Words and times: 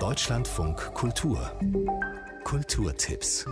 Deutschlandfunk 0.00 0.94
Kultur 0.94 1.52
Kulturtipps 2.44 3.44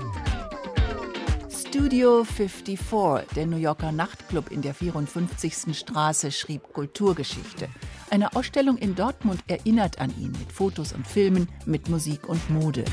Studio 1.50 2.24
54, 2.24 3.34
der 3.36 3.47
New 3.47 3.58
Yorker 3.58 3.92
Nachtclub 3.92 4.50
in 4.50 4.63
der 4.63 4.73
54. 4.73 5.76
Straße, 5.79 6.33
schrieb 6.33 6.73
Kulturgeschichte. 6.73 7.69
Eine 8.09 8.34
Ausstellung 8.34 8.79
in 8.79 8.95
Dortmund 8.95 9.41
erinnert 9.46 10.00
an 10.00 10.11
ihn 10.19 10.32
mit 10.32 10.50
Fotos 10.50 10.95
und 10.95 11.07
Filmen, 11.07 11.50
mit 11.66 11.91
Musik 11.91 12.27
und 12.27 12.49
Mode. 12.49 12.87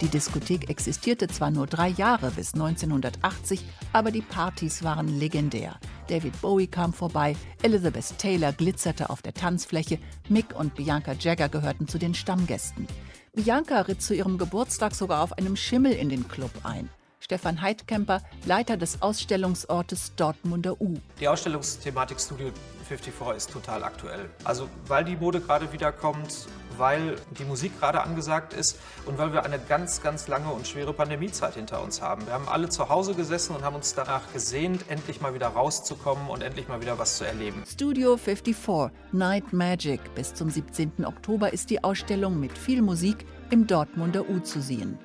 Die 0.00 0.08
Diskothek 0.08 0.70
existierte 0.70 1.26
zwar 1.26 1.50
nur 1.50 1.66
drei 1.66 1.88
Jahre 1.88 2.30
bis 2.30 2.54
1980, 2.54 3.64
aber 3.92 4.12
die 4.12 4.22
Partys 4.22 4.84
waren 4.84 5.08
legendär. 5.18 5.74
David 6.06 6.40
Bowie 6.40 6.68
kam 6.68 6.92
vorbei, 6.92 7.34
Elizabeth 7.62 8.16
Taylor 8.16 8.52
glitzerte 8.52 9.10
auf 9.10 9.22
der 9.22 9.34
Tanzfläche, 9.34 9.98
Mick 10.28 10.54
und 10.56 10.76
Bianca 10.76 11.14
Jagger 11.18 11.48
gehörten 11.48 11.88
zu 11.88 11.98
den 11.98 12.14
Stammgästen. 12.14 12.86
Bianca 13.34 13.80
ritt 13.80 14.00
zu 14.00 14.14
ihrem 14.14 14.38
Geburtstag 14.38 14.94
sogar 14.94 15.20
auf 15.22 15.32
einem 15.32 15.56
Schimmel 15.56 15.92
in 15.92 16.08
den 16.08 16.28
Club 16.28 16.52
ein. 16.62 16.88
Stefan 17.20 17.60
Heidkemper, 17.60 18.22
Leiter 18.46 18.76
des 18.76 19.02
Ausstellungsortes 19.02 20.14
Dortmunder 20.16 20.80
U. 20.80 20.94
Die 21.20 21.28
Ausstellungsthematik 21.28 22.20
Studio 22.20 22.50
54 22.88 23.36
ist 23.36 23.52
total 23.52 23.84
aktuell. 23.84 24.30
Also 24.44 24.68
weil 24.86 25.04
die 25.04 25.16
Mode 25.16 25.40
gerade 25.40 25.72
wiederkommt, 25.72 26.46
weil 26.78 27.16
die 27.38 27.44
Musik 27.44 27.78
gerade 27.78 28.02
angesagt 28.02 28.54
ist 28.54 28.78
und 29.04 29.18
weil 29.18 29.32
wir 29.32 29.44
eine 29.44 29.58
ganz, 29.58 30.00
ganz 30.02 30.28
lange 30.28 30.50
und 30.50 30.66
schwere 30.66 30.92
Pandemiezeit 30.92 31.54
hinter 31.54 31.82
uns 31.82 32.00
haben. 32.00 32.24
Wir 32.26 32.32
haben 32.32 32.48
alle 32.48 32.68
zu 32.68 32.88
Hause 32.88 33.14
gesessen 33.14 33.54
und 33.54 33.62
haben 33.62 33.76
uns 33.76 33.94
danach 33.94 34.32
gesehnt, 34.32 34.84
endlich 34.88 35.20
mal 35.20 35.34
wieder 35.34 35.48
rauszukommen 35.48 36.28
und 36.28 36.42
endlich 36.42 36.68
mal 36.68 36.80
wieder 36.80 36.98
was 36.98 37.18
zu 37.18 37.24
erleben. 37.24 37.62
Studio 37.68 38.16
54 38.16 38.90
Night 39.12 39.52
Magic. 39.52 40.00
Bis 40.14 40.32
zum 40.34 40.48
17. 40.48 41.04
Oktober 41.04 41.52
ist 41.52 41.70
die 41.70 41.82
Ausstellung 41.84 42.40
mit 42.40 42.56
viel 42.56 42.80
Musik 42.80 43.26
im 43.50 43.66
Dortmunder 43.66 44.28
U 44.28 44.38
zu 44.40 44.62
sehen. 44.62 44.98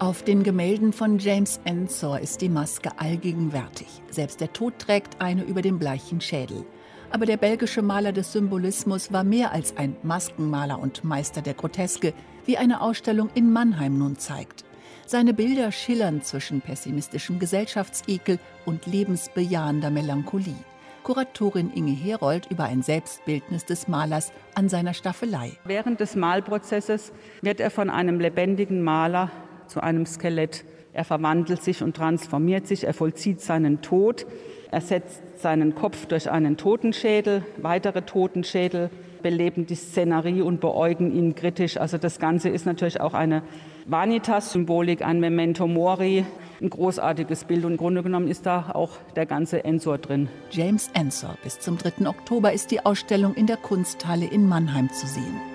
Auf 0.00 0.22
den 0.22 0.44
Gemälden 0.44 0.94
von 0.94 1.18
James 1.18 1.60
Ensor 1.66 2.20
ist 2.20 2.40
die 2.40 2.48
Maske 2.48 2.90
allgegenwärtig. 2.98 3.86
Selbst 4.10 4.40
der 4.40 4.50
Tod 4.50 4.78
trägt 4.78 5.20
eine 5.20 5.42
über 5.42 5.60
dem 5.60 5.78
bleichen 5.78 6.22
Schädel. 6.22 6.64
Aber 7.10 7.26
der 7.26 7.36
belgische 7.36 7.82
Maler 7.82 8.12
des 8.12 8.32
Symbolismus 8.32 9.12
war 9.12 9.24
mehr 9.24 9.52
als 9.52 9.76
ein 9.76 9.94
Maskenmaler 10.02 10.78
und 10.78 11.04
Meister 11.04 11.42
der 11.42 11.52
Groteske, 11.52 12.14
wie 12.46 12.56
eine 12.56 12.80
Ausstellung 12.80 13.28
in 13.34 13.52
Mannheim 13.52 13.98
nun 13.98 14.16
zeigt. 14.16 14.64
Seine 15.04 15.34
Bilder 15.34 15.70
schillern 15.70 16.22
zwischen 16.22 16.62
pessimistischem 16.62 17.38
Gesellschaftsekel 17.38 18.38
und 18.64 18.86
lebensbejahender 18.86 19.90
Melancholie. 19.90 20.56
Kuratorin 21.02 21.72
Inge 21.74 21.92
Herold 21.92 22.46
über 22.50 22.64
ein 22.64 22.80
Selbstbildnis 22.80 23.66
des 23.66 23.86
Malers 23.86 24.32
an 24.54 24.70
seiner 24.70 24.94
Staffelei. 24.94 25.52
Während 25.64 26.00
des 26.00 26.16
Malprozesses 26.16 27.12
wird 27.42 27.60
er 27.60 27.70
von 27.70 27.90
einem 27.90 28.18
lebendigen 28.18 28.82
Maler 28.82 29.30
zu 29.70 29.82
einem 29.82 30.04
Skelett. 30.04 30.64
Er 30.92 31.04
verwandelt 31.04 31.62
sich 31.62 31.82
und 31.82 31.96
transformiert 31.96 32.66
sich, 32.66 32.84
er 32.84 32.94
vollzieht 32.94 33.40
seinen 33.40 33.80
Tod, 33.80 34.26
er 34.70 34.80
setzt 34.80 35.22
seinen 35.40 35.74
Kopf 35.74 36.06
durch 36.06 36.30
einen 36.30 36.56
Totenschädel, 36.56 37.44
weitere 37.58 38.02
Totenschädel 38.02 38.90
beleben 39.22 39.66
die 39.66 39.74
Szenerie 39.74 40.42
und 40.42 40.60
beäugen 40.60 41.12
ihn 41.12 41.34
kritisch. 41.34 41.76
Also 41.76 41.98
das 41.98 42.18
Ganze 42.18 42.48
ist 42.48 42.66
natürlich 42.66 43.00
auch 43.00 43.14
eine 43.14 43.42
Vanitas-Symbolik, 43.86 45.02
ein 45.02 45.20
Memento 45.20 45.66
Mori, 45.66 46.24
ein 46.60 46.70
großartiges 46.70 47.44
Bild. 47.44 47.64
Und 47.64 47.72
im 47.72 47.76
Grunde 47.76 48.02
genommen 48.02 48.28
ist 48.28 48.46
da 48.46 48.70
auch 48.72 48.92
der 49.16 49.26
ganze 49.26 49.64
Ensor 49.64 49.98
drin. 49.98 50.28
James 50.50 50.90
Ensor. 50.94 51.36
Bis 51.42 51.58
zum 51.58 51.78
3. 51.78 52.08
Oktober 52.08 52.52
ist 52.52 52.70
die 52.70 52.84
Ausstellung 52.84 53.34
in 53.34 53.46
der 53.46 53.56
Kunsthalle 53.56 54.26
in 54.26 54.48
Mannheim 54.48 54.90
zu 54.90 55.06
sehen. 55.06 55.49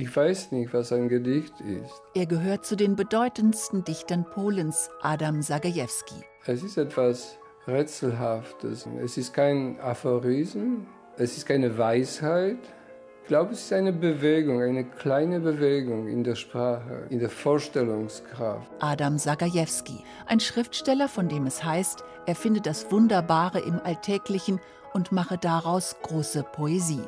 Ich 0.00 0.16
weiß 0.16 0.52
nicht, 0.52 0.72
was 0.72 0.94
ein 0.94 1.10
Gedicht 1.10 1.52
ist. 1.60 1.92
Er 2.14 2.24
gehört 2.24 2.64
zu 2.64 2.74
den 2.74 2.96
bedeutendsten 2.96 3.84
Dichtern 3.84 4.24
Polens, 4.24 4.88
Adam 5.02 5.42
Sagajewski. 5.42 6.14
Es 6.46 6.62
ist 6.62 6.78
etwas 6.78 7.36
Rätselhaftes. 7.66 8.88
Es 9.04 9.18
ist 9.18 9.34
kein 9.34 9.78
Aphorism, 9.78 10.86
es 11.18 11.36
ist 11.36 11.44
keine 11.44 11.76
Weisheit. 11.76 12.56
Ich 13.20 13.28
glaube, 13.28 13.52
es 13.52 13.60
ist 13.60 13.74
eine 13.74 13.92
Bewegung, 13.92 14.62
eine 14.62 14.84
kleine 14.84 15.38
Bewegung 15.38 16.08
in 16.08 16.24
der 16.24 16.34
Sprache, 16.34 17.06
in 17.10 17.18
der 17.18 17.28
Vorstellungskraft. 17.28 18.70
Adam 18.80 19.18
Sagajewski, 19.18 20.02
ein 20.24 20.40
Schriftsteller, 20.40 21.08
von 21.08 21.28
dem 21.28 21.44
es 21.44 21.62
heißt, 21.62 22.02
er 22.24 22.36
findet 22.36 22.64
das 22.64 22.90
Wunderbare 22.90 23.60
im 23.60 23.78
Alltäglichen 23.84 24.60
und 24.94 25.12
mache 25.12 25.36
daraus 25.36 25.94
große 26.02 26.42
Poesie. 26.42 27.04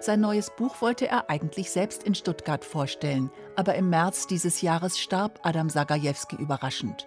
Sein 0.00 0.20
neues 0.20 0.50
Buch 0.54 0.80
wollte 0.80 1.06
er 1.08 1.30
eigentlich 1.30 1.70
selbst 1.70 2.04
in 2.04 2.14
Stuttgart 2.14 2.64
vorstellen, 2.64 3.30
aber 3.56 3.74
im 3.74 3.90
März 3.90 4.26
dieses 4.26 4.62
Jahres 4.62 4.98
starb 4.98 5.40
Adam 5.42 5.70
Sagajewski 5.70 6.36
überraschend. 6.36 7.06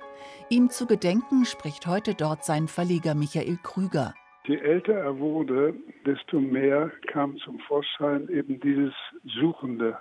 Ihm 0.50 0.70
zu 0.70 0.86
gedenken 0.86 1.46
spricht 1.46 1.88
heute 1.88 2.14
dort 2.14 2.44
sein 2.44 2.68
Verleger 2.68 3.16
Michael 3.16 3.58
Krüger. 3.64 4.14
Je 4.46 4.58
älter 4.58 4.94
er 4.94 5.20
wurde, 5.20 5.74
desto 6.06 6.40
mehr 6.40 6.92
kam 7.12 7.38
zum 7.38 7.60
Vorschein 7.60 8.30
eben 8.30 8.60
dieses 8.62 8.94
Suchende, 9.40 9.98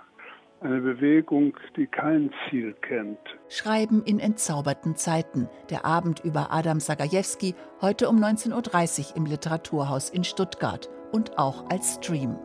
eine 0.61 0.79
Bewegung, 0.79 1.55
die 1.75 1.85
kein 1.85 2.31
Ziel 2.49 2.73
kennt. 2.81 3.19
Schreiben 3.49 4.03
in 4.05 4.19
entzauberten 4.19 4.95
Zeiten. 4.95 5.49
Der 5.69 5.85
Abend 5.85 6.21
über 6.23 6.51
Adam 6.51 6.79
Sagajewski 6.79 7.55
heute 7.81 8.09
um 8.09 8.23
19.30 8.23 9.11
Uhr 9.11 9.17
im 9.17 9.25
Literaturhaus 9.25 10.09
in 10.09 10.23
Stuttgart 10.23 10.89
und 11.11 11.37
auch 11.37 11.69
als 11.69 11.95
Stream. 11.95 12.37